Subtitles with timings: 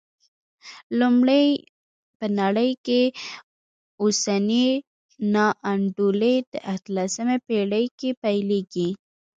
[0.99, 1.45] لومړی،
[2.17, 3.01] په نړۍ کې
[4.01, 4.67] اوسنۍ
[5.33, 8.89] نا انډولي د اتلسمې پېړۍ کې پیلېږي.